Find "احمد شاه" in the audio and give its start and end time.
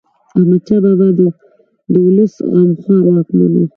0.37-0.79